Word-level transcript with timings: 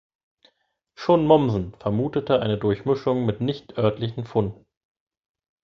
Schon 0.95 1.27
Mommsen 1.27 1.75
vermutete 1.75 2.39
eine 2.41 2.57
Durchmischung 2.57 3.23
mit 3.23 3.39
nicht-örtlichen 3.39 4.25
Funden. 4.25 4.65